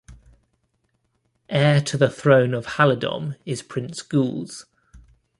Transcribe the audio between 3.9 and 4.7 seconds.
Gules.